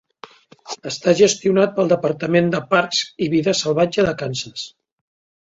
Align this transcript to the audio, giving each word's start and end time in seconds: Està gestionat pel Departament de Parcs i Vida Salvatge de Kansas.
Està 0.91 1.13
gestionat 1.19 1.75
pel 1.75 1.91
Departament 1.91 2.49
de 2.57 2.63
Parcs 2.73 3.03
i 3.27 3.29
Vida 3.35 3.55
Salvatge 3.61 4.09
de 4.09 4.17
Kansas. 4.25 4.67